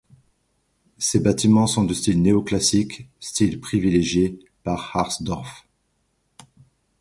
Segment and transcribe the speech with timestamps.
[0.97, 5.67] Ses bâtiments sont de style néoclassiques, style privilégié par Harsdorff.